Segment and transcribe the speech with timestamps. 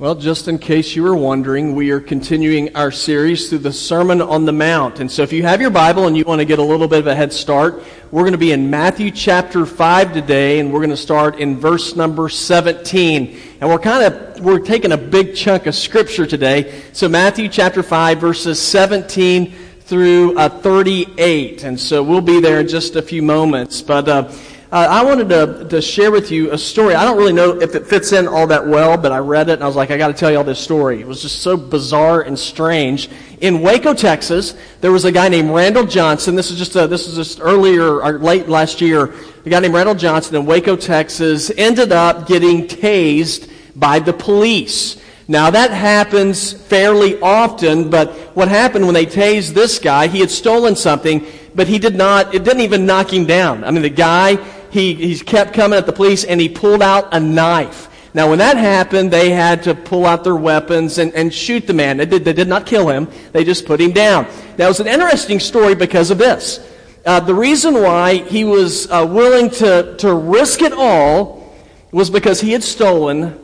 [0.00, 4.22] Well, just in case you were wondering, we are continuing our series through the Sermon
[4.22, 4.98] on the Mount.
[4.98, 7.00] And so if you have your Bible and you want to get a little bit
[7.00, 10.78] of a head start, we're going to be in Matthew chapter 5 today, and we're
[10.78, 13.38] going to start in verse number 17.
[13.60, 16.80] And we're kind of, we're taking a big chunk of scripture today.
[16.94, 21.64] So Matthew chapter 5 verses 17 through uh, 38.
[21.64, 23.82] And so we'll be there in just a few moments.
[23.82, 24.32] But, uh,
[24.72, 26.94] uh, I wanted to, to share with you a story.
[26.94, 29.54] I don't really know if it fits in all that well, but I read it
[29.54, 31.00] and I was like, I got to tell you all this story.
[31.00, 33.10] It was just so bizarre and strange.
[33.40, 36.36] In Waco, Texas, there was a guy named Randall Johnson.
[36.36, 39.12] This is just a, this is just earlier or late last year.
[39.44, 45.02] A guy named Randall Johnson in Waco, Texas, ended up getting tased by the police.
[45.26, 50.06] Now that happens fairly often, but what happened when they tased this guy?
[50.06, 51.26] He had stolen something,
[51.56, 52.34] but he did not.
[52.34, 53.64] It didn't even knock him down.
[53.64, 54.38] I mean, the guy
[54.70, 57.88] he, he kept coming at the police and he pulled out a knife.
[58.12, 61.74] Now, when that happened, they had to pull out their weapons and, and shoot the
[61.74, 61.96] man.
[61.96, 63.08] They did, they did not kill him.
[63.32, 64.26] They just put him down.
[64.56, 66.58] That was an interesting story because of this.
[67.06, 71.54] Uh, the reason why he was uh, willing to, to risk it all
[71.92, 73.38] was because he had stolen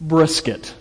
[0.00, 0.74] brisket.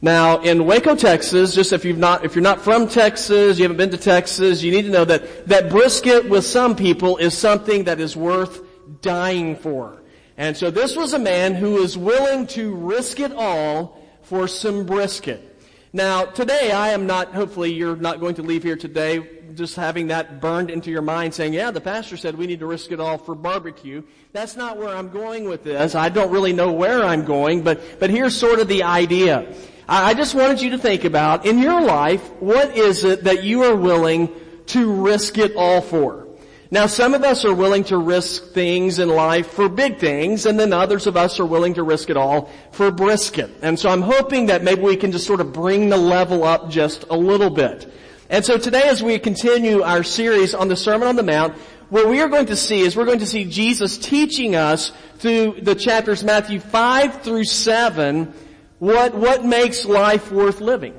[0.00, 3.76] Now, in Waco, Texas, just if you've not, if you're not from Texas, you haven't
[3.76, 7.84] been to Texas, you need to know that, that brisket with some people is something
[7.84, 8.62] that is worth
[9.00, 10.02] dying for.
[10.36, 14.86] And so this was a man who was willing to risk it all for some
[14.86, 15.44] brisket.
[15.92, 20.08] Now, today I am not, hopefully you're not going to leave here today just having
[20.08, 23.00] that burned into your mind saying, yeah, the pastor said we need to risk it
[23.00, 24.02] all for barbecue.
[24.32, 25.94] That's not where I'm going with this.
[25.94, 29.52] I don't really know where I'm going, but, but here's sort of the idea.
[29.88, 33.64] I just wanted you to think about, in your life, what is it that you
[33.64, 34.30] are willing
[34.66, 36.27] to risk it all for?
[36.70, 40.60] Now some of us are willing to risk things in life for big things, and
[40.60, 43.50] then others of us are willing to risk it all for brisket.
[43.62, 46.68] And so I'm hoping that maybe we can just sort of bring the level up
[46.68, 47.90] just a little bit.
[48.28, 51.54] And so today as we continue our series on the Sermon on the Mount,
[51.88, 55.60] what we are going to see is we're going to see Jesus teaching us through
[55.62, 58.34] the chapters Matthew 5 through 7
[58.78, 60.94] what, what makes life worth living.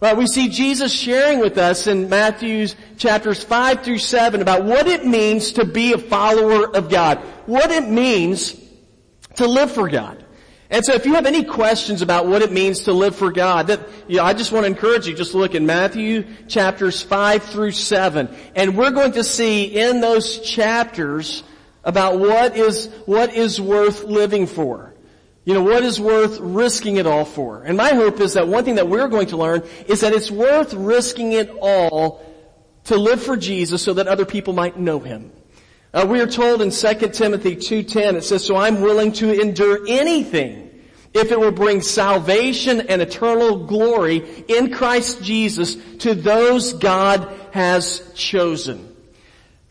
[0.00, 5.04] We see Jesus sharing with us in Matthew's chapters 5 through 7 about what it
[5.04, 7.18] means to be a follower of God.
[7.46, 8.54] What it means
[9.36, 10.24] to live for God.
[10.70, 13.68] And so if you have any questions about what it means to live for God,
[13.68, 17.42] that, you know, I just want to encourage you, just look in Matthew chapters 5
[17.44, 18.28] through 7.
[18.54, 21.42] And we're going to see in those chapters
[21.84, 24.87] about what is, what is worth living for.
[25.48, 27.62] You know, what is worth risking it all for?
[27.62, 30.30] And my hope is that one thing that we're going to learn is that it's
[30.30, 32.22] worth risking it all
[32.84, 35.32] to live for Jesus so that other people might know Him.
[35.94, 39.86] Uh, we are told in 2 Timothy 2.10, it says, So I'm willing to endure
[39.88, 40.70] anything
[41.14, 48.12] if it will bring salvation and eternal glory in Christ Jesus to those God has
[48.14, 48.87] chosen.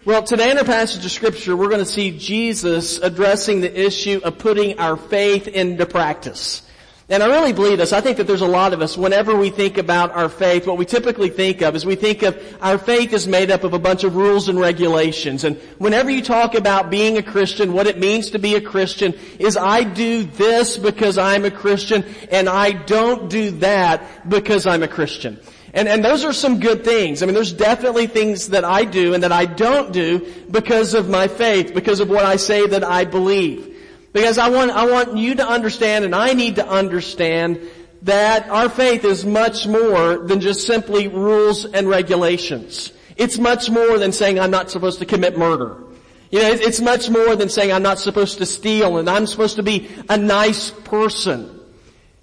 [0.08, 4.22] Well, today in our passage of scripture, we're going to see Jesus addressing the issue
[4.24, 6.62] of putting our faith into practice.
[7.10, 7.92] And I really believe this.
[7.92, 10.78] I think that there's a lot of us, whenever we think about our faith, what
[10.78, 13.80] we typically think of is we think of our faith is made up of a
[13.80, 15.44] bunch of rules and regulations.
[15.44, 19.14] And whenever you talk about being a Christian, what it means to be a Christian
[19.40, 24.84] is I do this because I'm a Christian and I don't do that because I'm
[24.84, 25.38] a Christian.
[25.74, 27.22] And, and those are some good things.
[27.22, 31.10] I mean, there's definitely things that I do and that I don't do because of
[31.10, 33.76] my faith, because of what I say that I believe.
[34.14, 37.60] Because I want, I want you to understand and I need to understand
[38.04, 42.94] that our faith is much more than just simply rules and regulations.
[43.18, 45.84] It's much more than saying I'm not supposed to commit murder.
[46.32, 49.56] You know, it's much more than saying I'm not supposed to steal and I'm supposed
[49.56, 51.57] to be a nice person.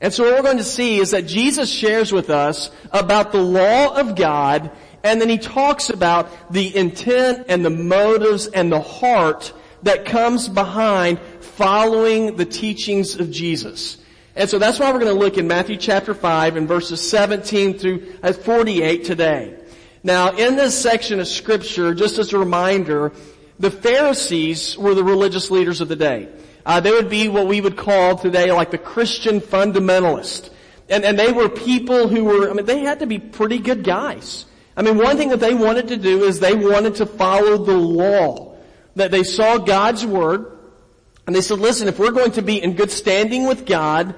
[0.01, 3.41] And so what we're going to see is that Jesus shares with us about the
[3.41, 4.71] law of God
[5.05, 10.49] and then he talks about the intent and the motives and the heart that comes
[10.49, 13.99] behind following the teachings of Jesus.
[14.35, 17.79] And so that's why we're going to look in Matthew chapter 5 and verses 17
[17.79, 19.57] through uh, 48 today.
[20.03, 23.13] Now in this section of scripture, just as a reminder,
[23.59, 26.29] the Pharisees were the religious leaders of the day.
[26.67, 30.51] Uh, they would be what we would call today like the Christian fundamentalist.
[30.89, 33.85] And, and they were people who were, I mean, they had to be pretty good
[33.85, 34.47] guys.
[34.77, 37.77] I mean, one thing that they wanted to do is they wanted to follow the
[37.77, 38.57] law.
[38.97, 40.57] That they saw God's word,
[41.27, 44.15] and they said, listen, if we're going to be in good standing with God,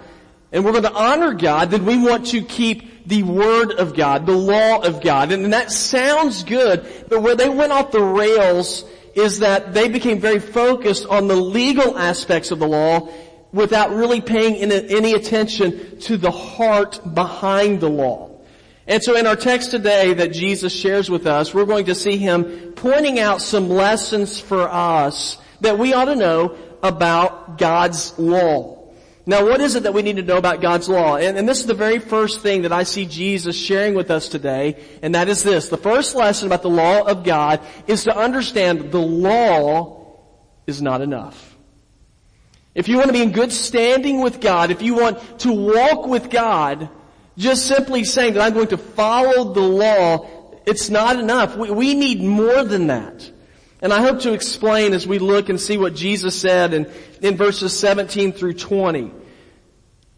[0.53, 4.27] and we're going to honor God, then we want to keep the Word of God,
[4.27, 5.33] the law of God.
[5.33, 8.85] And, that sounds good, but where they went off the rails
[9.17, 13.09] is that they became very focused on the legal aspects of the law
[13.51, 18.31] without really paying any attention to the heart behind the law.
[18.87, 22.19] And so in our text today that Jesus shares with us, we're going to see
[22.19, 28.76] him pointing out some lessons for us that we ought to know about God's law.
[29.29, 31.17] Now what is it that we need to know about God's law?
[31.17, 34.29] And, and, this is the very first thing that I see Jesus sharing with us
[34.29, 35.69] today, and that is this.
[35.69, 40.07] The first lesson about the law of God is to understand the law
[40.69, 41.57] is not enough.
[42.77, 46.07] If you want to be in good standing with God, if you want to walk
[46.07, 46.89] with God,
[47.37, 50.29] just simply saying that I'm going to follow the law,
[50.67, 51.57] it's not enough.
[51.57, 53.29] We, we need more than that.
[53.81, 56.91] And I hope to explain as we look and see what Jesus said in,
[57.21, 59.13] in verses 17 through 20.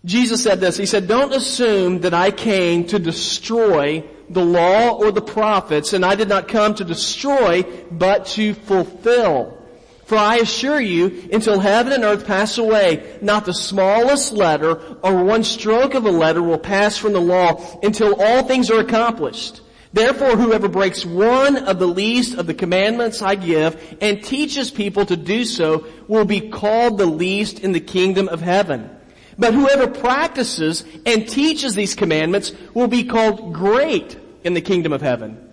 [0.04, 5.10] Jesus said this, He said, don't assume that I came to destroy the law or
[5.10, 9.58] the prophets, and I did not come to destroy, but to fulfill.
[10.04, 15.24] For I assure you, until heaven and earth pass away, not the smallest letter or
[15.24, 19.60] one stroke of a letter will pass from the law until all things are accomplished.
[19.92, 25.06] Therefore, whoever breaks one of the least of the commandments I give and teaches people
[25.06, 28.90] to do so will be called the least in the kingdom of heaven.
[29.38, 35.00] But whoever practices and teaches these commandments will be called great in the kingdom of
[35.00, 35.44] heaven.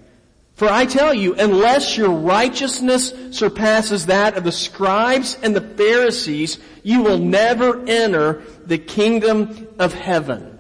[0.56, 6.60] For I tell you, unless your righteousness surpasses that of the scribes and the Pharisees,
[6.82, 10.55] you will never enter the kingdom of heaven.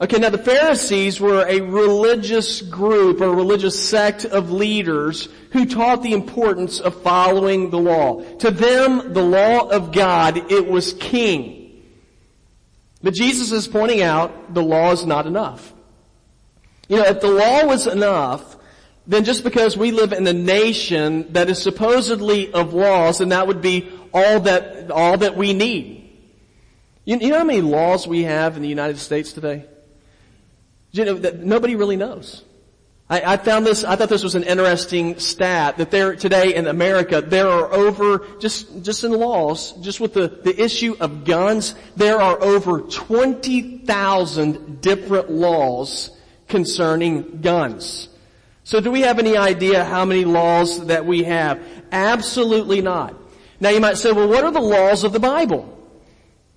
[0.00, 5.66] Okay, now the Pharisees were a religious group, or a religious sect of leaders who
[5.66, 8.22] taught the importance of following the law.
[8.38, 11.82] To them, the law of God, it was king.
[13.02, 15.72] But Jesus is pointing out the law is not enough.
[16.88, 18.56] You know, if the law was enough,
[19.08, 23.48] then just because we live in a nation that is supposedly of laws, then that
[23.48, 26.08] would be all that, all that we need.
[27.04, 29.64] You, you know how many laws we have in the United States today?
[30.92, 32.44] You know, nobody really knows.
[33.10, 36.66] I, I, found this, I thought this was an interesting stat that there, today in
[36.66, 41.74] America, there are over, just, just in laws, just with the, the issue of guns,
[41.96, 46.10] there are over 20,000 different laws
[46.48, 48.08] concerning guns.
[48.64, 51.62] So do we have any idea how many laws that we have?
[51.90, 53.14] Absolutely not.
[53.60, 55.77] Now you might say, well what are the laws of the Bible?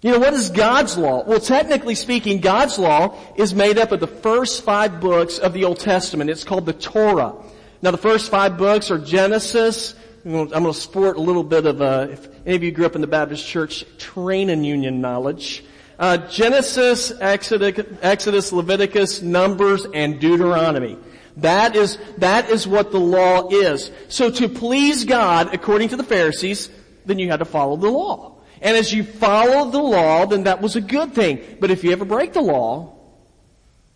[0.02, 1.24] You know, what is God's law?
[1.24, 5.64] Well, technically speaking, God's law is made up of the first five books of the
[5.64, 6.32] Old Testament.
[6.32, 7.36] It's called the Torah.
[7.84, 9.94] Now the first five books are Genesis.
[10.26, 12.96] I'm going to sport a little bit of, uh, if any of you grew up
[12.96, 15.64] in the Baptist church, training union knowledge.
[16.00, 20.98] Uh, Genesis, Exodus, Exodus, Leviticus, Numbers, and Deuteronomy.
[21.38, 23.92] That is, that is what the law is.
[24.10, 26.72] So to please God, according to the Pharisees,
[27.06, 28.31] then you had to follow the law.
[28.62, 31.58] And as you follow the law, then that was a good thing.
[31.60, 32.96] But if you ever break the law,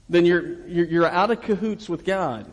[0.10, 2.52] then you're, you're, you're out of cahoots with God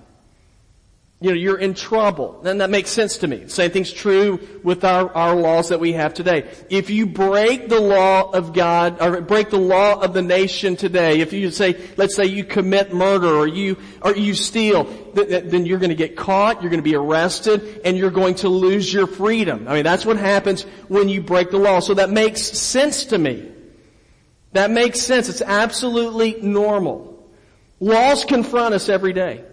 [1.22, 2.40] you know, you're in trouble.
[2.44, 3.46] And that makes sense to me.
[3.48, 6.50] Same thing's true with our, our laws that we have today.
[6.68, 11.20] If you break the law of God, or break the law of the nation today,
[11.20, 14.84] if you say, let's say you commit murder or you, or you steal,
[15.14, 19.06] then you're to get caught, you're to be arrested, and you're going to lose your
[19.06, 19.68] freedom.
[19.68, 21.80] I mean, that's what happens when you break the law.
[21.80, 23.50] So that makes sense to me.
[24.52, 25.28] That makes sense.
[25.28, 27.24] It's absolutely normal.
[27.80, 29.44] Laws confront us every day.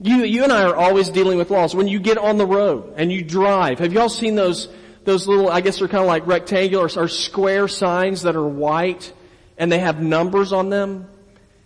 [0.00, 1.74] You, you and I are always dealing with laws.
[1.74, 4.68] When you get on the road and you drive, have y'all seen those,
[5.04, 9.12] those little, I guess they're kind of like rectangular or square signs that are white
[9.56, 11.08] and they have numbers on them?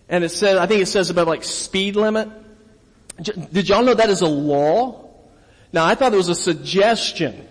[0.08, 2.28] And it says, I think it says about like speed limit.
[3.20, 5.10] Did y'all know that is a law?
[5.72, 7.46] Now I thought it was a suggestion.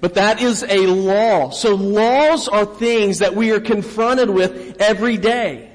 [0.00, 1.50] But that is a law.
[1.50, 5.67] So laws are things that we are confronted with every day.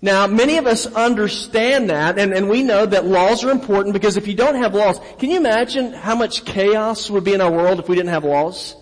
[0.00, 4.16] Now, many of us understand that, and, and we know that laws are important because
[4.16, 7.50] if you don't have laws, can you imagine how much chaos would be in our
[7.50, 8.76] world if we didn't have laws?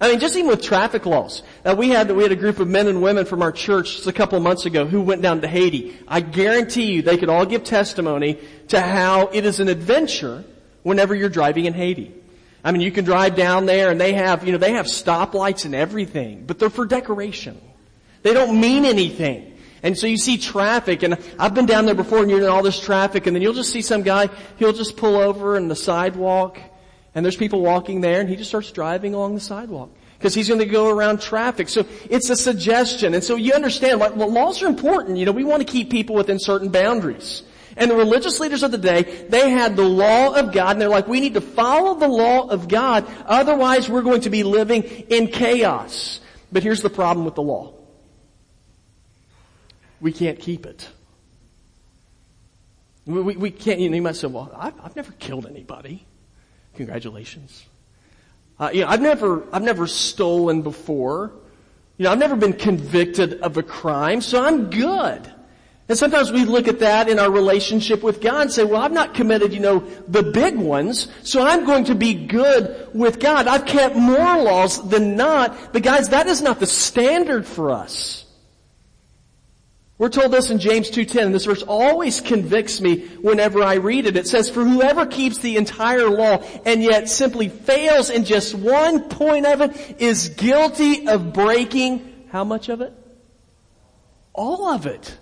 [0.00, 1.42] I mean, just even with traffic laws.
[1.64, 4.06] Uh, we had we had a group of men and women from our church just
[4.06, 5.94] a couple of months ago who went down to Haiti.
[6.08, 10.44] I guarantee you, they could all give testimony to how it is an adventure
[10.84, 12.14] whenever you're driving in Haiti.
[12.64, 15.64] I mean, you can drive down there and they have, you know, they have stoplights
[15.64, 17.60] and everything, but they're for decoration.
[18.22, 19.49] They don't mean anything.
[19.82, 22.62] And so you see traffic, and I've been down there before and you're in all
[22.62, 25.76] this traffic, and then you'll just see some guy, he'll just pull over in the
[25.76, 26.58] sidewalk,
[27.14, 29.90] and there's people walking there, and he just starts driving along the sidewalk.
[30.18, 31.70] Because he's going to go around traffic.
[31.70, 33.14] So it's a suggestion.
[33.14, 35.16] And so you understand, like, well, laws are important.
[35.16, 37.42] You know, we want to keep people within certain boundaries.
[37.74, 40.90] And the religious leaders of the day, they had the law of God, and they're
[40.90, 44.82] like, we need to follow the law of God, otherwise we're going to be living
[44.82, 46.20] in chaos.
[46.52, 47.79] But here's the problem with the law.
[50.00, 50.88] We can't keep it.
[53.06, 56.06] We, we, we can't, you, know, you might say, well, I've, I've never killed anybody.
[56.74, 57.64] Congratulations.
[58.58, 61.32] Uh, you know, I've never, I've never stolen before.
[61.96, 65.30] You know, I've never been convicted of a crime, so I'm good.
[65.88, 68.92] And sometimes we look at that in our relationship with God and say, well, I've
[68.92, 73.48] not committed, you know, the big ones, so I'm going to be good with God.
[73.48, 75.72] I've kept more laws than not.
[75.72, 78.24] But guys, that is not the standard for us.
[80.00, 84.06] We're told this in James 2.10, and this verse always convicts me whenever I read
[84.06, 84.16] it.
[84.16, 89.10] It says, for whoever keeps the entire law and yet simply fails in just one
[89.10, 92.94] point of it is guilty of breaking, how much of it?
[94.32, 95.18] All of it.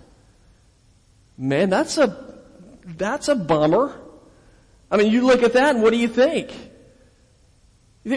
[1.37, 2.37] Man, that's a,
[2.85, 3.99] that's a bummer.
[4.89, 6.53] I mean, you look at that and what do you think?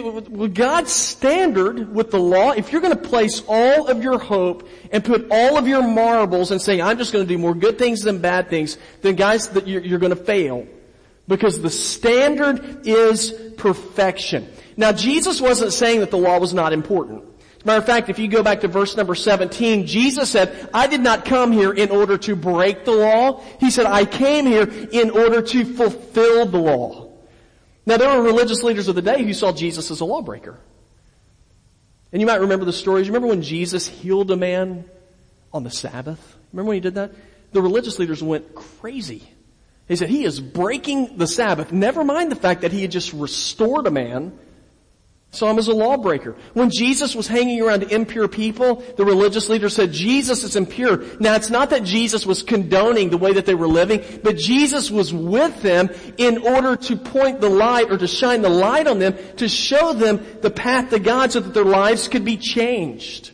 [0.01, 4.67] With God's standard with the law, if you're going to place all of your hope
[4.91, 7.77] and put all of your marbles and say, I'm just going to do more good
[7.77, 10.65] things than bad things, then guys, you're, you're going to fail.
[11.27, 14.49] Because the standard is perfection.
[14.77, 17.23] Now Jesus wasn't saying that the law was not important.
[17.63, 21.01] Matter of fact, if you go back to verse number 17, Jesus said, I did
[21.01, 23.41] not come here in order to break the law.
[23.59, 27.12] He said, I came here in order to fulfill the law.
[27.85, 30.57] Now there were religious leaders of the day who saw Jesus as a lawbreaker.
[32.11, 33.07] And you might remember the stories.
[33.07, 34.85] Remember when Jesus healed a man
[35.51, 36.37] on the Sabbath?
[36.51, 37.11] Remember when he did that?
[37.51, 39.23] The religious leaders went crazy.
[39.87, 41.71] They said, he is breaking the Sabbath.
[41.71, 44.37] Never mind the fact that he had just restored a man
[45.33, 46.35] Saw him as a lawbreaker.
[46.53, 51.03] When Jesus was hanging around impure people, the religious leaders said, Jesus is impure.
[51.19, 54.91] Now it's not that Jesus was condoning the way that they were living, but Jesus
[54.91, 58.99] was with them in order to point the light or to shine the light on
[58.99, 63.31] them to show them the path to God so that their lives could be changed.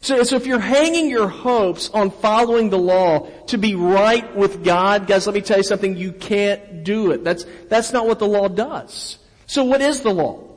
[0.00, 4.64] So, so if you're hanging your hopes on following the law to be right with
[4.64, 7.22] God, guys, let me tell you something, you can't do it.
[7.22, 9.18] That's, that's not what the law does.
[9.46, 10.55] So what is the law?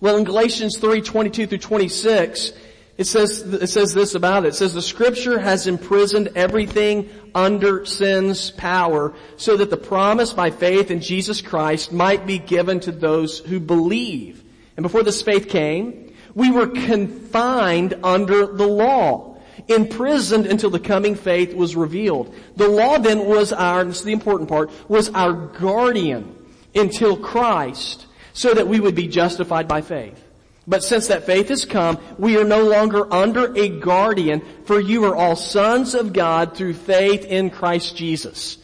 [0.00, 2.52] Well, in Galatians 3, 22 through 26,
[2.98, 4.48] it says, it says this about it.
[4.48, 10.50] It says, the scripture has imprisoned everything under sin's power so that the promise by
[10.50, 14.42] faith in Jesus Christ might be given to those who believe.
[14.76, 19.38] And before this faith came, we were confined under the law,
[19.68, 22.34] imprisoned until the coming faith was revealed.
[22.56, 26.34] The law then was our, this is the important part, was our guardian
[26.74, 28.05] until Christ
[28.36, 30.22] so that we would be justified by faith.
[30.66, 35.06] But since that faith has come, we are no longer under a guardian, for you
[35.06, 38.58] are all sons of God through faith in Christ Jesus.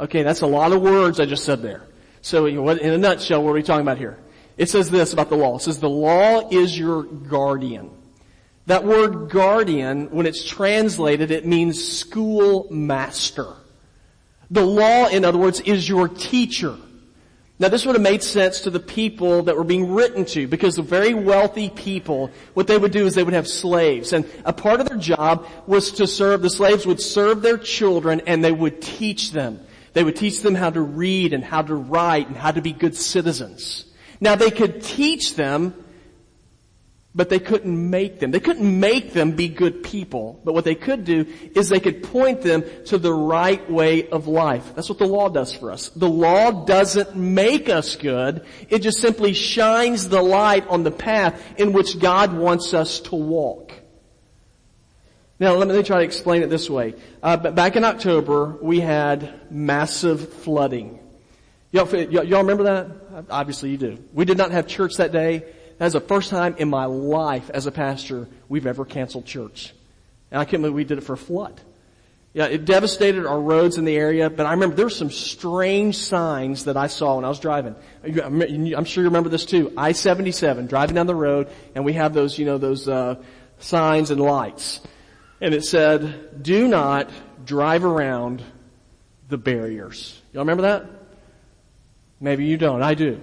[0.00, 1.82] Okay, that's a lot of words I just said there.
[2.22, 4.18] So in a nutshell, what are we talking about here?
[4.56, 5.56] It says this about the law.
[5.56, 7.90] It says the law is your guardian.
[8.64, 13.52] That word guardian, when it's translated, it means schoolmaster.
[14.50, 16.76] The law, in other words, is your teacher.
[17.60, 20.76] Now this would have made sense to the people that were being written to because
[20.76, 24.52] the very wealthy people, what they would do is they would have slaves and a
[24.52, 28.52] part of their job was to serve, the slaves would serve their children and they
[28.52, 29.58] would teach them.
[29.92, 32.72] They would teach them how to read and how to write and how to be
[32.72, 33.86] good citizens.
[34.20, 35.74] Now they could teach them
[37.18, 38.30] but they couldn't make them.
[38.30, 40.40] They couldn't make them be good people.
[40.44, 44.28] But what they could do is they could point them to the right way of
[44.28, 44.72] life.
[44.76, 45.88] That's what the law does for us.
[45.88, 48.46] The law doesn't make us good.
[48.68, 53.16] It just simply shines the light on the path in which God wants us to
[53.16, 53.72] walk.
[55.40, 56.94] Now let me try to explain it this way.
[57.20, 61.00] Uh, back in October, we had massive flooding.
[61.72, 63.26] Y'all, y'all remember that?
[63.28, 63.98] Obviously you do.
[64.12, 65.52] We did not have church that day.
[65.78, 69.72] That's the first time in my life as a pastor we've ever canceled church.
[70.30, 71.60] And I can't believe we did it for a flood.
[72.34, 75.96] Yeah, it devastated our roads in the area, but I remember there were some strange
[75.96, 77.74] signs that I saw when I was driving.
[78.04, 79.72] I'm sure you remember this too.
[79.76, 83.16] I-77, driving down the road, and we have those, you know, those, uh,
[83.60, 84.80] signs and lights.
[85.40, 87.10] And it said, do not
[87.44, 88.42] drive around
[89.28, 90.20] the barriers.
[90.32, 90.86] Y'all remember that?
[92.20, 92.82] Maybe you don't.
[92.82, 93.20] I do.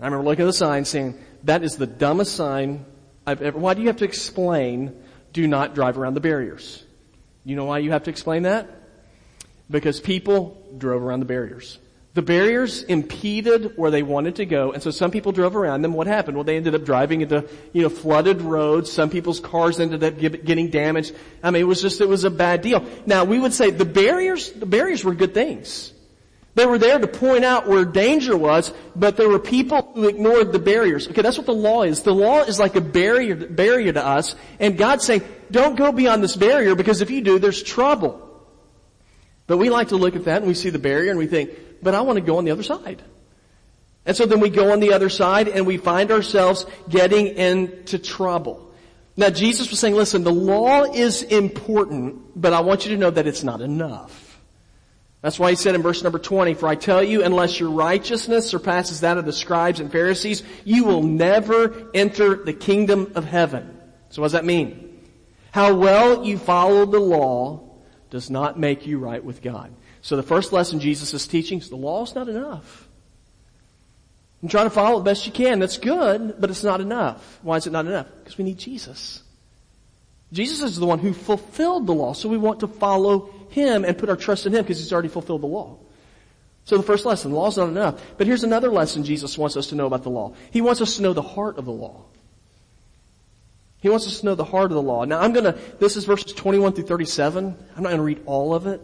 [0.00, 2.84] I remember looking at the sign saying, that is the dumbest sign
[3.26, 4.94] I've ever, why do you have to explain
[5.32, 6.82] do not drive around the barriers?
[7.44, 8.70] You know why you have to explain that?
[9.70, 11.78] Because people drove around the barriers.
[12.14, 15.92] The barriers impeded where they wanted to go, and so some people drove around them.
[15.92, 16.36] What happened?
[16.36, 18.90] Well, they ended up driving into, you know, flooded roads.
[18.90, 21.14] Some people's cars ended up getting damaged.
[21.42, 22.86] I mean, it was just, it was a bad deal.
[23.04, 25.92] Now, we would say the barriers, the barriers were good things.
[26.56, 30.52] They were there to point out where danger was, but there were people who ignored
[30.52, 31.06] the barriers.
[31.06, 32.02] Okay, that's what the law is.
[32.02, 35.20] The law is like a barrier, barrier to us, and God's saying,
[35.50, 38.22] don't go beyond this barrier because if you do, there's trouble.
[39.46, 41.50] But we like to look at that and we see the barrier and we think,
[41.82, 43.02] but I want to go on the other side.
[44.06, 47.98] And so then we go on the other side and we find ourselves getting into
[47.98, 48.72] trouble.
[49.14, 53.10] Now Jesus was saying, listen, the law is important, but I want you to know
[53.10, 54.25] that it's not enough.
[55.22, 58.48] That's why he said in verse number 20, For I tell you, unless your righteousness
[58.48, 63.80] surpasses that of the scribes and Pharisees, you will never enter the kingdom of heaven.
[64.10, 65.00] So what does that mean?
[65.52, 67.66] How well you follow the law
[68.10, 69.72] does not make you right with God.
[70.02, 72.86] So the first lesson Jesus is teaching is the law is not enough.
[74.42, 75.58] I'm trying to follow it the best you can.
[75.58, 77.40] That's good, but it's not enough.
[77.42, 78.06] Why is it not enough?
[78.18, 79.22] Because we need Jesus.
[80.32, 83.96] Jesus is the one who fulfilled the law, so we want to follow Him and
[83.96, 85.78] put our trust in Him because He's already fulfilled the law.
[86.64, 88.02] So the first lesson, the law is not enough.
[88.18, 90.34] But here's another lesson Jesus wants us to know about the law.
[90.50, 92.04] He wants us to know the heart of the law.
[93.80, 95.04] He wants us to know the heart of the law.
[95.04, 97.56] Now I'm gonna, this is verses 21 through 37.
[97.76, 98.80] I'm not gonna read all of it.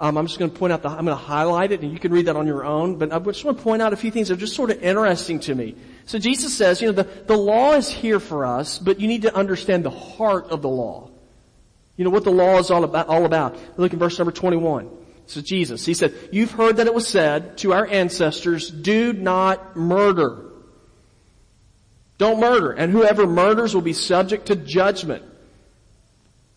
[0.00, 1.98] Um, I'm just going to point out the, I'm going to highlight it and you
[1.98, 4.10] can read that on your own, but I just want to point out a few
[4.10, 5.76] things that are just sort of interesting to me.
[6.06, 9.22] So Jesus says, you know, the, the law is here for us, but you need
[9.22, 11.10] to understand the heart of the law.
[12.00, 13.58] You know what the law is all about, all about.
[13.76, 14.88] Look in verse number 21.
[15.26, 19.76] So Jesus, he said, you've heard that it was said to our ancestors, do not
[19.76, 20.46] murder.
[22.16, 22.72] Don't murder.
[22.72, 25.22] And whoever murders will be subject to judgment.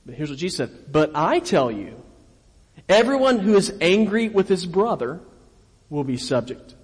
[0.05, 0.91] But here's what Jesus said.
[0.91, 2.03] But I tell you,
[2.89, 5.21] Everyone who is angry with his brother
[5.89, 6.75] will be subject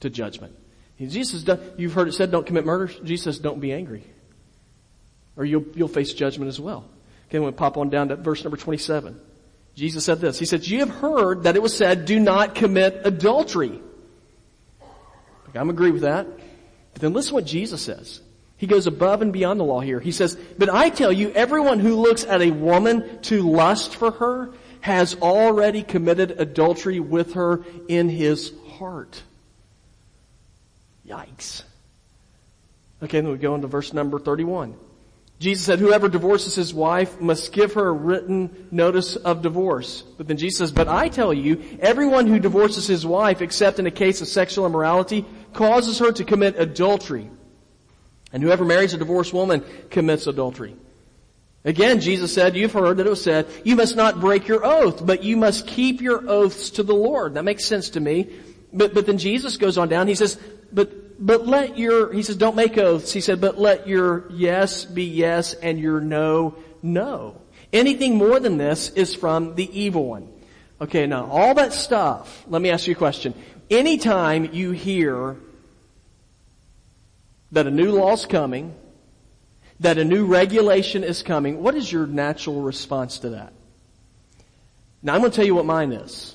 [0.00, 0.54] to judgment.
[0.98, 1.44] Jesus,
[1.78, 2.88] you've heard it said, don't commit murder.
[3.04, 4.04] Jesus don't be angry.
[5.36, 6.84] Or you'll, you'll face judgment as well.
[7.30, 9.18] Okay, we'll pop on down to verse number 27.
[9.76, 10.36] Jesus said this.
[10.36, 13.80] He said, you have heard that it was said, do not commit adultery.
[15.54, 16.26] I'm agree with that.
[16.92, 18.20] But then listen what Jesus says.
[18.56, 20.00] He goes above and beyond the law here.
[20.00, 24.10] He says, but I tell you, everyone who looks at a woman to lust for
[24.10, 24.50] her
[24.80, 29.22] has already committed adultery with her in his heart.
[31.06, 31.62] Yikes.
[33.02, 34.74] Okay, then we go into verse number 31.
[35.40, 40.02] Jesus said, whoever divorces his wife must give her a written notice of divorce.
[40.18, 43.86] But then Jesus says, but I tell you, everyone who divorces his wife, except in
[43.86, 45.24] a case of sexual immorality,
[45.54, 47.30] causes her to commit adultery.
[48.34, 50.76] And whoever marries a divorced woman commits adultery.
[51.64, 55.04] Again, Jesus said, you've heard that it was said, you must not break your oath,
[55.06, 57.34] but you must keep your oaths to the Lord.
[57.34, 58.28] That makes sense to me.
[58.74, 60.38] But, but then Jesus goes on down, he says,
[60.70, 63.12] but, but let your, he says, don't make oaths.
[63.12, 67.40] He said, but let your yes be yes and your no, no.
[67.72, 70.28] Anything more than this is from the evil one.
[70.80, 73.34] Okay, now all that stuff, let me ask you a question.
[73.68, 75.36] Anytime you hear
[77.52, 78.74] that a new law's coming,
[79.80, 83.52] that a new regulation is coming, what is your natural response to that?
[85.02, 86.34] Now I'm going to tell you what mine is.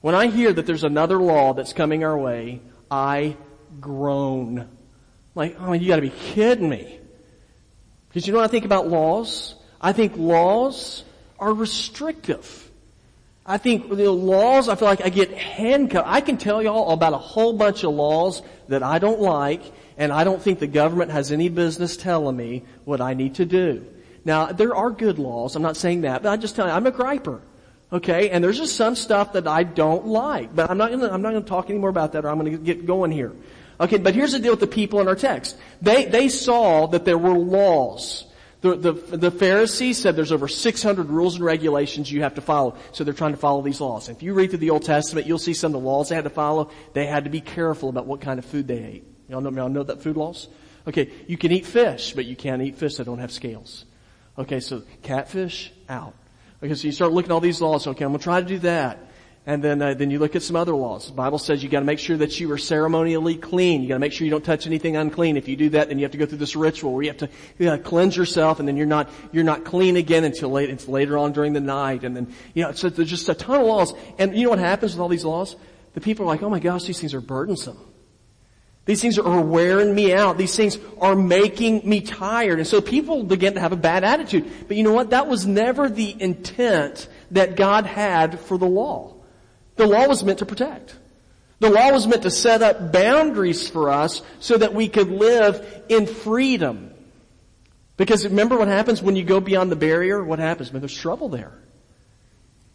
[0.00, 3.36] When I hear that there's another law that's coming our way, I
[3.80, 4.68] groan.
[5.34, 6.98] Like, oh, you gotta be kidding me.
[8.08, 9.54] Because you know what I think about laws?
[9.80, 11.04] I think laws
[11.38, 12.70] are restrictive.
[13.44, 16.06] I think the laws, I feel like I get handcuffed.
[16.06, 19.62] I can tell y'all about a whole bunch of laws that I don't like
[19.96, 23.44] and I don't think the government has any business telling me what I need to
[23.44, 23.84] do.
[24.24, 25.56] Now, there are good laws.
[25.56, 27.40] I'm not saying that, but I just tell you, I'm a griper.
[27.92, 31.20] Okay, and there's just some stuff that I don't like, but I'm not gonna, I'm
[31.20, 33.32] not gonna talk anymore about that or I'm gonna get going here.
[33.80, 35.56] Okay, but here's the deal with the people in our text.
[35.80, 38.24] They, they saw that there were laws.
[38.60, 42.76] The, the, the Pharisees said there's over 600 rules and regulations you have to follow.
[42.92, 44.08] So they're trying to follow these laws.
[44.08, 46.24] If you read through the Old Testament, you'll see some of the laws they had
[46.24, 46.70] to follow.
[46.92, 49.04] They had to be careful about what kind of food they ate.
[49.28, 50.48] Y'all know, y'all know that food laws?
[50.86, 53.84] Okay, you can eat fish, but you can't eat fish that don't have scales.
[54.38, 56.14] Okay, so catfish, out.
[56.62, 57.86] Okay, so you start looking at all these laws.
[57.86, 58.98] Okay, I'm gonna try to do that.
[59.44, 61.06] And then, uh, then you look at some other laws.
[61.06, 63.82] The Bible says you gotta make sure that you are ceremonially clean.
[63.82, 65.36] You gotta make sure you don't touch anything unclean.
[65.36, 67.18] If you do that, then you have to go through this ritual where you have
[67.18, 67.28] to
[67.58, 70.94] you know, cleanse yourself and then you're not, you're not clean again until late, until
[70.94, 72.04] later on during the night.
[72.04, 73.94] And then, you know, so there's just a ton of laws.
[74.16, 75.56] And you know what happens with all these laws?
[75.94, 77.78] The people are like, oh my gosh, these things are burdensome.
[78.84, 80.38] These things are wearing me out.
[80.38, 82.58] These things are making me tired.
[82.58, 84.50] And so people begin to have a bad attitude.
[84.68, 85.10] But you know what?
[85.10, 89.14] That was never the intent that God had for the law.
[89.76, 90.96] The law was meant to protect.
[91.60, 95.84] The law was meant to set up boundaries for us so that we could live
[95.88, 96.92] in freedom.
[97.96, 100.24] Because remember what happens when you go beyond the barrier?
[100.24, 100.72] What happens?
[100.72, 101.52] Man, there's trouble there.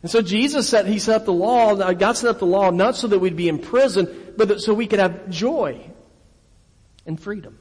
[0.01, 2.95] And so Jesus said, He set up the law, God set up the law not
[2.95, 5.81] so that we'd be in prison, but that, so we could have joy
[7.05, 7.57] and freedom.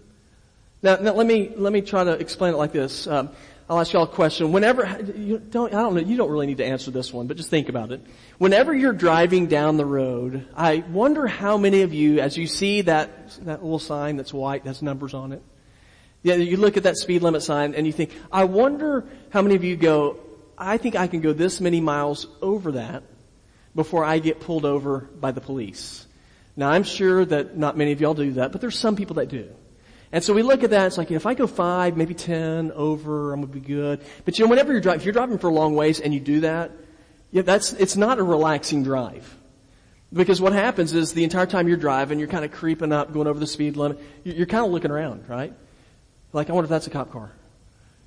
[0.83, 3.07] Now, now let me, let me try to explain it like this.
[3.07, 3.31] Um,
[3.69, 4.53] I'll ask y'all a question.
[4.53, 7.37] Whenever, you don't, I don't know, you don't really need to answer this one, but
[7.37, 8.01] just think about it.
[8.39, 12.83] Whenever you're driving down the road, I wonder how many of you, as you see
[12.83, 15.43] that, that little sign that's white, has numbers on it.
[16.23, 19.57] Yeah, you look at that speed limit sign and you think, I wonder how many
[19.57, 20.21] of you go,
[20.57, 23.03] I think I can go this many miles over that
[23.75, 26.07] before I get pulled over by the police.
[26.57, 29.29] Now I'm sure that not many of y'all do that, but there's some people that
[29.29, 29.49] do.
[30.13, 32.15] And so we look at that, it's like, you know, if I go five, maybe
[32.15, 34.01] ten over, I'm gonna be good.
[34.25, 36.41] But you know, whenever you're driving, if you're driving for long ways and you do
[36.41, 36.71] that,
[37.33, 39.37] yeah, that's, it's not a relaxing drive.
[40.13, 43.27] Because what happens is the entire time you're driving, you're kind of creeping up, going
[43.27, 45.53] over the speed limit, you're kind of looking around, right?
[46.33, 47.33] Like, I wonder if that's a cop car.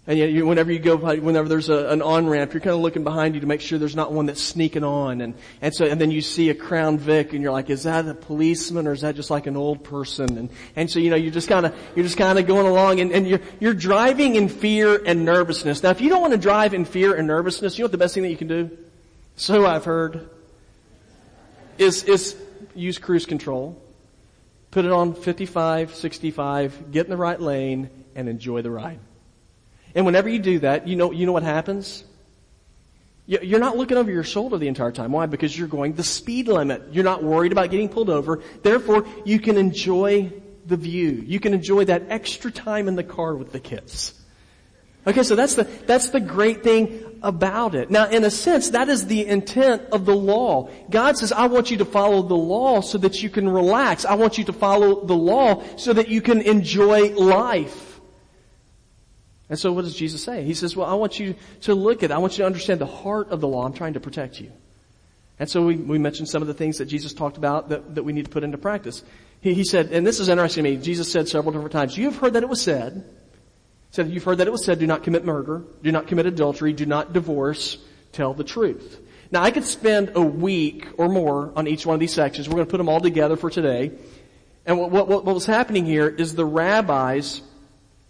[0.08, 2.82] And yet, you, whenever you go, whenever there's a, an on ramp, you're kind of
[2.82, 5.22] looking behind you to make sure there's not one that's sneaking on.
[5.22, 8.08] And and so, and then you see a Crown Vic, and you're like, is that
[8.08, 10.38] a policeman or is that just like an old person?
[10.38, 13.02] And and so you know, you're just kind of you're just kind of going along,
[13.02, 15.84] and, and you're you're driving in fear and nervousness.
[15.84, 18.00] Now, if you don't want to drive in fear and nervousness, you know what the
[18.00, 18.78] best thing that you can do?
[19.36, 20.28] So I've heard.
[21.78, 22.36] Is is
[22.74, 23.80] use cruise control.
[24.72, 29.00] Put it on 55, 65, get in the right lane, and enjoy the ride.
[29.96, 32.04] And whenever you do that, you know, you know what happens?
[33.26, 35.12] You're not looking over your shoulder the entire time.
[35.12, 35.28] Why?
[35.28, 36.82] Because you're going the speed limit.
[36.92, 38.42] You're not worried about getting pulled over.
[38.64, 40.34] Therefore, you can enjoy
[40.66, 41.24] the view.
[41.26, 44.16] You can enjoy that extra time in the car with the kids.
[45.06, 47.90] Okay, so that's the, that's the great thing about it.
[47.90, 50.70] Now, in a sense, that is the intent of the law.
[50.90, 54.06] God says, I want you to follow the law so that you can relax.
[54.06, 57.89] I want you to follow the law so that you can enjoy life.
[59.50, 60.44] And so what does Jesus say?
[60.44, 62.12] He says, well, I want you to look at.
[62.12, 63.66] I want you to understand the heart of the law.
[63.66, 64.52] I'm trying to protect you.
[65.40, 68.04] And so we, we mentioned some of the things that Jesus talked about that, that
[68.04, 69.04] we need to put into practice.
[69.42, 72.06] He, he said, and this is interesting to me, Jesus said several different times, you
[72.06, 73.06] have heard that it was said,
[73.92, 76.74] said, you've heard that it was said, do not commit murder, do not commit adultery,
[76.74, 77.78] do not divorce,
[78.12, 79.00] tell the truth.
[79.32, 82.48] Now I could spend a week or more on each one of these sections.
[82.50, 83.92] We're going to put them all together for today.
[84.66, 87.42] And what, what, what was happening here is the rabbis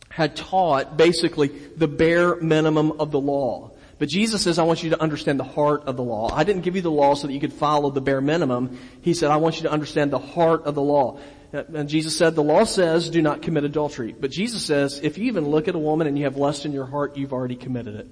[0.09, 3.71] had taught basically the bare minimum of the law.
[3.99, 6.33] But Jesus says, I want you to understand the heart of the law.
[6.33, 8.79] I didn't give you the law so that you could follow the bare minimum.
[9.01, 11.19] He said, I want you to understand the heart of the law.
[11.51, 14.15] And Jesus said, the law says, do not commit adultery.
[14.17, 16.71] But Jesus says, if you even look at a woman and you have lust in
[16.71, 18.07] your heart, you've already committed it.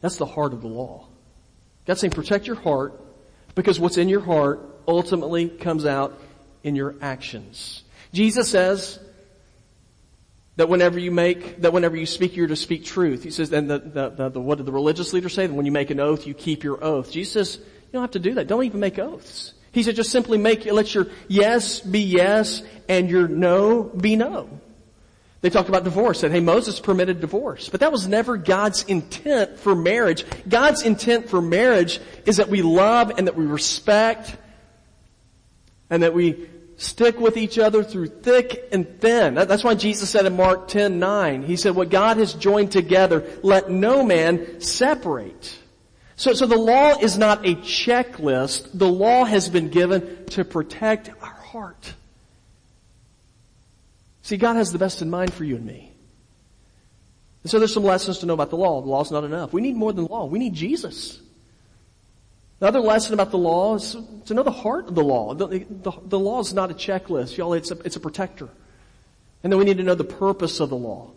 [0.00, 1.06] That's the heart of the law.
[1.86, 3.00] God's saying protect your heart
[3.54, 6.20] because what's in your heart ultimately comes out
[6.62, 7.82] in your actions.
[8.12, 8.98] Jesus says
[10.56, 13.22] that whenever you make, that whenever you speak, you're to speak truth.
[13.22, 15.46] He says, and the, the, the, what did the religious leaders say?
[15.46, 17.10] That when you make an oath, you keep your oath.
[17.10, 18.46] Jesus says, you don't have to do that.
[18.46, 19.54] Don't even make oaths.
[19.72, 24.48] He said, just simply make, let your yes be yes and your no be no.
[25.42, 27.70] They talked about divorce, said, hey, Moses permitted divorce.
[27.70, 30.26] But that was never God's intent for marriage.
[30.46, 34.36] God's intent for marriage is that we love and that we respect
[35.88, 36.48] and that we
[36.80, 39.34] stick with each other through thick and thin.
[39.34, 43.28] That's why Jesus said in Mark 10, 9, He said, what God has joined together,
[43.42, 45.58] let no man separate.
[46.16, 48.70] So, so the law is not a checklist.
[48.72, 51.94] The law has been given to protect our heart.
[54.22, 55.92] See, God has the best in mind for you and me.
[57.42, 58.80] And so there's some lessons to know about the law.
[58.80, 59.52] The law's not enough.
[59.52, 60.26] We need more than law.
[60.26, 61.20] We need Jesus.
[62.60, 63.96] The other lesson about the law is
[64.26, 65.34] to know the heart of the law.
[65.34, 67.54] The, the, the law is not a checklist, y'all.
[67.54, 68.48] It's a, it's a protector.
[69.42, 71.10] And then we need to know the purpose of the law.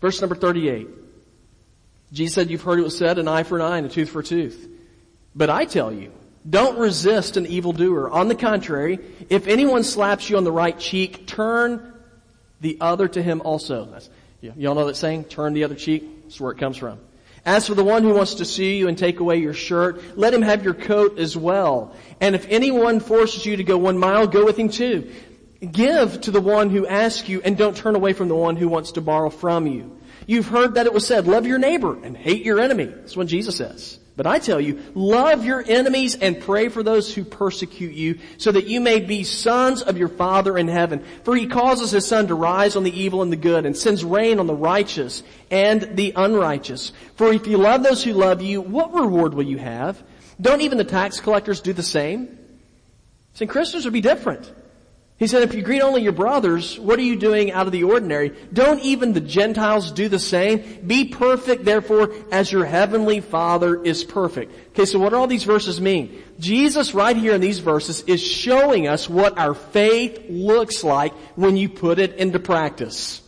[0.00, 0.86] Verse number 38.
[2.12, 4.10] Jesus said, you've heard it was said, an eye for an eye and a tooth
[4.10, 4.68] for a tooth.
[5.34, 6.12] But I tell you,
[6.48, 8.10] don't resist an evildoer.
[8.10, 11.92] On the contrary, if anyone slaps you on the right cheek, turn
[12.60, 13.86] the other to him also.
[13.86, 15.24] That's, y'all know that saying?
[15.24, 16.22] Turn the other cheek?
[16.24, 17.00] That's where it comes from.
[17.44, 20.32] As for the one who wants to sue you and take away your shirt, let
[20.32, 21.94] him have your coat as well.
[22.20, 25.10] And if anyone forces you to go one mile, go with him too.
[25.60, 28.68] Give to the one who asks you and don't turn away from the one who
[28.68, 29.96] wants to borrow from you.
[30.26, 32.86] You've heard that it was said, love your neighbor and hate your enemy.
[32.86, 33.98] That's what Jesus says.
[34.14, 38.52] But I tell you, love your enemies and pray for those who persecute you so
[38.52, 41.02] that you may be sons of your Father in heaven.
[41.24, 44.04] For he causes his sun to rise on the evil and the good and sends
[44.04, 46.92] rain on the righteous and the unrighteous.
[47.16, 50.02] For if you love those who love you, what reward will you have?
[50.38, 52.38] Don't even the tax collectors do the same?
[53.32, 54.52] See, Christians would be different.
[55.22, 57.84] He said, if you greet only your brothers, what are you doing out of the
[57.84, 58.30] ordinary?
[58.52, 60.80] Don't even the Gentiles do the same?
[60.84, 64.50] Be perfect, therefore, as your heavenly Father is perfect.
[64.70, 66.20] Okay, so what do all these verses mean?
[66.40, 71.56] Jesus right here in these verses is showing us what our faith looks like when
[71.56, 73.21] you put it into practice.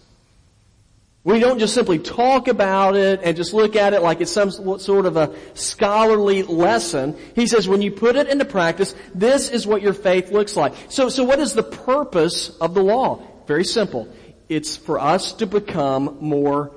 [1.24, 4.50] We don't just simply talk about it and just look at it like it's some
[4.50, 7.16] sort of a scholarly lesson.
[7.34, 10.74] He says when you put it into practice, this is what your faith looks like.
[10.90, 13.22] So, so what is the purpose of the law?
[13.46, 14.06] Very simple.
[14.50, 16.70] It's for us to become more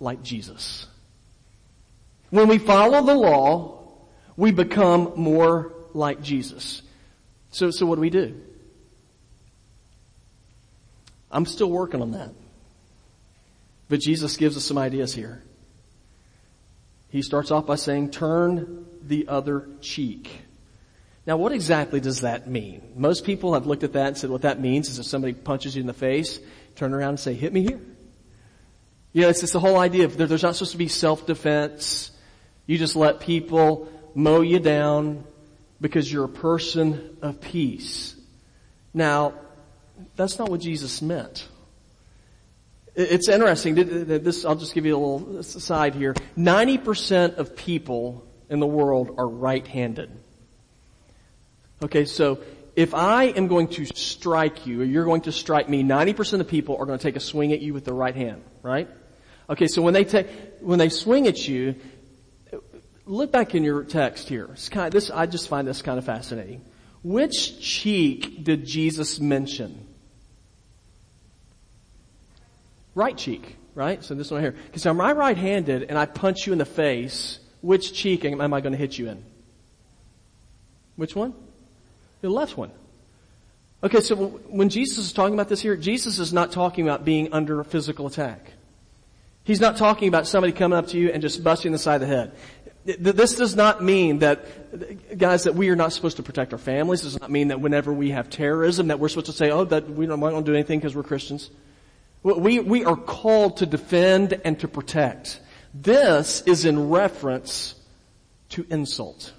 [0.00, 0.88] like Jesus.
[2.30, 3.84] When we follow the law,
[4.36, 6.82] we become more like Jesus.
[7.52, 8.34] So, so what do we do?
[11.30, 12.30] I'm still working on that.
[13.92, 15.42] But Jesus gives us some ideas here.
[17.10, 20.30] He starts off by saying, turn the other cheek.
[21.26, 22.94] Now what exactly does that mean?
[22.96, 25.76] Most people have looked at that and said what that means is if somebody punches
[25.76, 26.40] you in the face,
[26.74, 27.80] turn around and say, hit me here.
[29.12, 32.12] You know, it's just the whole idea of there's not supposed to be self-defense.
[32.64, 35.22] You just let people mow you down
[35.82, 38.16] because you're a person of peace.
[38.94, 39.34] Now,
[40.16, 41.46] that's not what Jesus meant.
[42.94, 43.74] It's interesting.
[43.74, 46.14] This, I'll just give you a little aside here.
[46.36, 50.10] 90% of people in the world are right-handed.
[51.82, 52.40] Okay, so
[52.76, 56.48] if I am going to strike you, or you're going to strike me, 90% of
[56.48, 58.88] people are going to take a swing at you with the right hand, right?
[59.48, 60.28] Okay, so when they take,
[60.60, 61.74] when they swing at you,
[63.06, 64.54] look back in your text here.
[64.70, 66.62] Kind of, this, I just find this kind of fascinating.
[67.02, 69.88] Which cheek did Jesus mention?
[72.94, 74.02] Right cheek, right?
[74.04, 74.54] So this one here.
[74.66, 78.72] Because I'm right-handed and I punch you in the face, which cheek am I going
[78.72, 79.22] to hit you in?
[80.96, 81.32] Which one?
[82.20, 82.70] The left one.
[83.84, 87.32] Okay, so when Jesus is talking about this here, Jesus is not talking about being
[87.32, 88.52] under physical attack.
[89.44, 92.08] He's not talking about somebody coming up to you and just busting the side of
[92.08, 92.32] the head.
[92.84, 97.02] This does not mean that, guys, that we are not supposed to protect our families.
[97.02, 99.88] Does not mean that whenever we have terrorism that we're supposed to say, oh, that
[99.88, 101.50] we don't, we don't do anything because we're Christians.
[102.22, 105.40] We, we are called to defend and to protect.
[105.74, 107.74] This is in reference
[108.50, 109.32] to insult.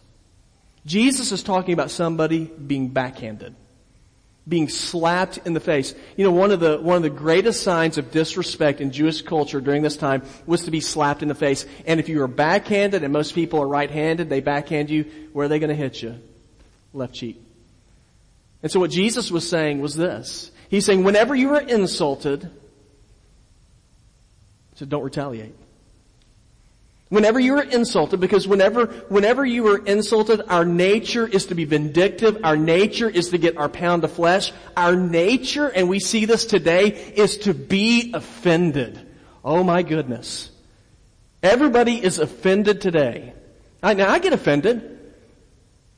[0.85, 3.55] Jesus is talking about somebody being backhanded.
[4.45, 5.95] Being slapped in the face.
[6.17, 9.61] You know, one of the, one of the greatest signs of disrespect in Jewish culture
[9.61, 11.65] during this time was to be slapped in the face.
[11.85, 15.47] And if you are backhanded, and most people are right-handed, they backhand you, where are
[15.47, 16.15] they gonna hit you?
[16.91, 17.41] Left cheek.
[18.61, 20.51] And so what Jesus was saying was this.
[20.67, 22.51] He's saying whenever you are insulted,
[24.75, 25.55] so don't retaliate.
[27.09, 31.63] Whenever you are insulted, because whenever, whenever you are insulted, our nature is to be
[31.63, 32.39] vindictive.
[32.43, 34.51] Our nature is to get our pound of flesh.
[34.75, 38.99] Our nature, and we see this today, is to be offended.
[39.45, 40.49] Oh my goodness.
[41.43, 43.33] Everybody is offended today.
[43.83, 44.97] I, now I get offended,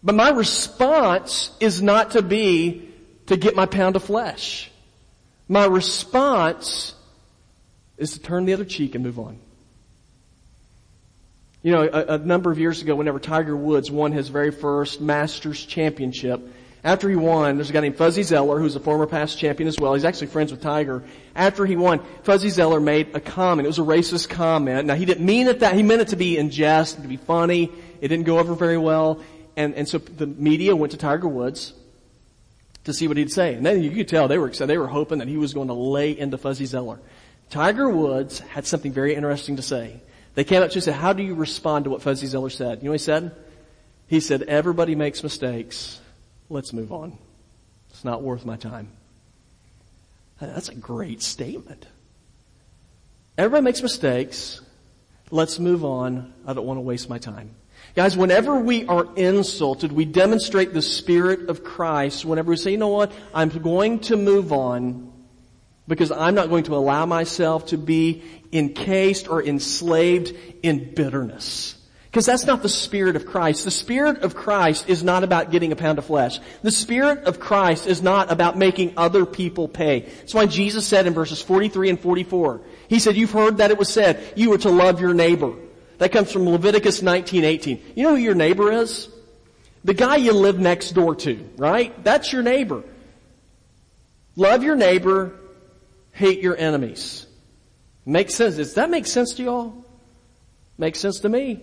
[0.04, 2.90] but my response is not to be
[3.28, 4.70] to get my pound of flesh.
[5.48, 6.94] My response
[7.98, 9.40] is to turn the other cheek and move on.
[11.64, 15.02] You know, a, a, number of years ago, whenever Tiger Woods won his very first
[15.02, 16.40] Masters championship,
[16.84, 19.80] after he won, there's a guy named Fuzzy Zoeller, who's a former past champion as
[19.80, 19.96] well.
[19.96, 21.04] He's actually friends with Tiger.
[21.36, 23.66] After he won, Fuzzy Zoeller made a comment.
[23.66, 24.86] It was a racist comment.
[24.86, 27.18] Now, he didn't mean it that, he meant it to be in jest, to be
[27.18, 27.72] funny.
[28.02, 29.20] It didn't go over very well.
[29.58, 31.74] And, and so the media went to Tiger Woods
[32.84, 33.56] to see what he'd say.
[33.56, 34.68] And then you could tell they were excited.
[34.68, 37.00] They were hoping that he was going to lay into Fuzzy Zoeller.
[37.50, 40.02] Tiger Woods had something very interesting to say.
[40.34, 42.50] They came up to him and said, how do you respond to what Fuzzy Zoeller
[42.50, 42.80] said?
[42.80, 43.32] You know what he said?
[44.08, 46.00] He said, everybody makes mistakes.
[46.50, 47.18] Let's move on.
[47.90, 48.90] It's not worth my time.
[50.42, 51.88] That's a great statement.
[53.38, 54.62] Everybody makes mistakes.
[55.32, 56.34] Let's move on.
[56.46, 57.52] I don't want to waste my time.
[57.96, 62.78] Guys, whenever we are insulted, we demonstrate the Spirit of Christ whenever we say, you
[62.78, 65.14] know what, I'm going to move on
[65.88, 71.76] because I'm not going to allow myself to be encased or enslaved in bitterness.
[72.16, 73.66] Because that's not the Spirit of Christ.
[73.66, 76.40] The Spirit of Christ is not about getting a pound of flesh.
[76.62, 80.00] The Spirit of Christ is not about making other people pay.
[80.20, 83.78] That's why Jesus said in verses 43 and 44, He said, you've heard that it
[83.78, 85.56] was said, you are to love your neighbor.
[85.98, 87.82] That comes from Leviticus 19:18.
[87.96, 89.10] You know who your neighbor is?
[89.84, 92.04] The guy you live next door to, right?
[92.04, 92.84] That's your neighbor.
[94.36, 95.34] Love your neighbor
[96.16, 97.28] hate your enemies.
[98.06, 98.56] Makes sense.
[98.56, 99.86] Does that make sense to y'all?
[100.78, 101.62] Makes sense to me.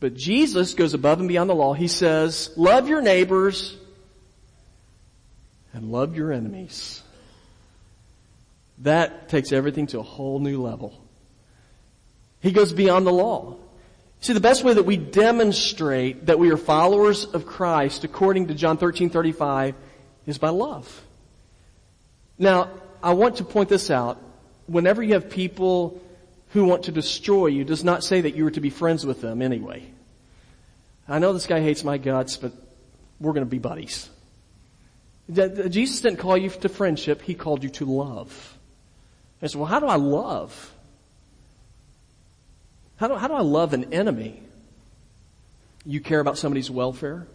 [0.00, 1.74] But Jesus goes above and beyond the law.
[1.74, 3.76] He says, love your neighbors,
[5.72, 7.02] and love your enemies.
[8.78, 10.98] That takes everything to a whole new level.
[12.40, 13.56] He goes beyond the law.
[14.20, 18.54] See, the best way that we demonstrate that we are followers of Christ, according to
[18.54, 19.74] John 13, 35,
[20.26, 21.02] is by love.
[22.38, 22.70] Now,
[23.06, 24.20] I want to point this out.
[24.66, 26.02] Whenever you have people
[26.50, 29.20] who want to destroy you, does not say that you are to be friends with
[29.20, 29.84] them anyway.
[31.08, 32.50] I know this guy hates my guts, but
[33.20, 34.10] we're going to be buddies.
[35.32, 38.58] Jesus didn't call you to friendship, He called you to love.
[39.40, 40.72] I said, well, how do I love?
[42.96, 44.42] How do, how do I love an enemy?
[45.84, 47.28] You care about somebody's welfare.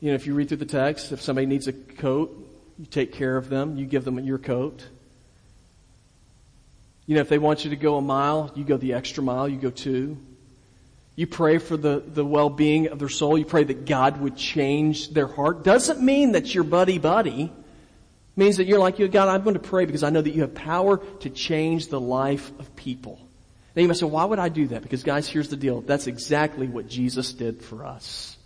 [0.00, 2.45] You know, if you read through the text, if somebody needs a coat,
[2.78, 4.86] you take care of them, you give them your coat.
[7.06, 9.48] You know, if they want you to go a mile, you go the extra mile,
[9.48, 10.18] you go two.
[11.14, 13.38] You pray for the, the well-being of their soul.
[13.38, 15.64] You pray that God would change their heart.
[15.64, 17.44] Doesn't mean that you're buddy buddy.
[17.44, 17.50] It
[18.36, 20.42] means that you're like, you God, I'm going to pray because I know that you
[20.42, 23.18] have power to change the life of people.
[23.74, 24.82] Now you might say, why would I do that?
[24.82, 25.80] Because guys, here's the deal.
[25.80, 28.36] That's exactly what Jesus did for us.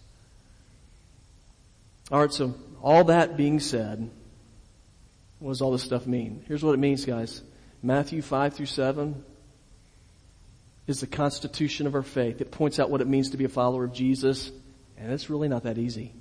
[2.12, 4.10] Alright, so all that being said,
[5.40, 6.44] what does all this stuff mean?
[6.46, 7.42] Here's what it means, guys.
[7.82, 9.24] Matthew 5 through 7
[10.86, 12.40] is the constitution of our faith.
[12.40, 14.50] It points out what it means to be a follower of Jesus,
[14.98, 16.12] and it's really not that easy.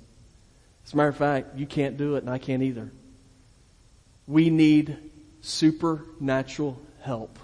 [0.86, 2.90] As a matter of fact, you can't do it and I can't either.
[4.26, 4.96] We need
[5.42, 7.38] supernatural help.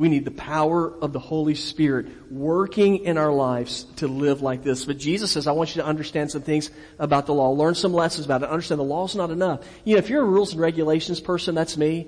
[0.00, 4.62] We need the power of the Holy Spirit working in our lives to live like
[4.62, 4.86] this.
[4.86, 7.50] But Jesus says, I want you to understand some things about the law.
[7.50, 8.48] Learn some lessons about it.
[8.48, 9.60] Understand the law is not enough.
[9.84, 12.06] You know, if you're a rules and regulations person, that's me.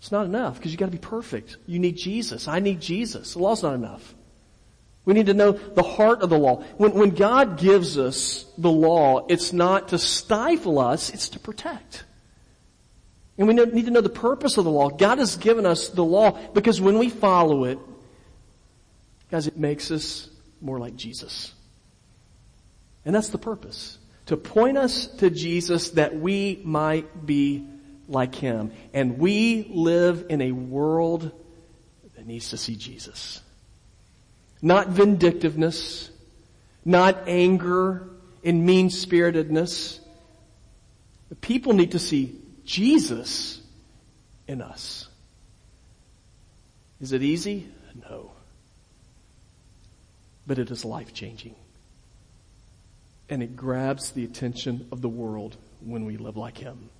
[0.00, 1.58] It's not enough because you gotta be perfect.
[1.66, 2.48] You need Jesus.
[2.48, 3.34] I need Jesus.
[3.34, 4.14] The law's not enough.
[5.04, 6.62] We need to know the heart of the law.
[6.78, 12.04] When, when God gives us the law, it's not to stifle us, it's to protect.
[13.36, 14.90] And we need to know the purpose of the law.
[14.90, 17.78] God has given us the law because when we follow it,
[19.30, 20.28] guys, it makes us
[20.60, 21.52] more like Jesus.
[23.04, 23.98] And that's the purpose.
[24.26, 27.66] To point us to Jesus that we might be
[28.08, 28.70] like Him.
[28.92, 31.32] And we live in a world
[32.16, 33.42] that needs to see Jesus.
[34.62, 36.10] Not vindictiveness,
[36.84, 38.08] not anger
[38.44, 40.00] and mean-spiritedness.
[41.28, 43.60] The people need to see Jesus
[44.46, 45.08] in us.
[47.00, 47.68] Is it easy?
[48.08, 48.32] No.
[50.46, 51.54] But it is life changing.
[53.28, 56.90] And it grabs the attention of the world when we live like Him.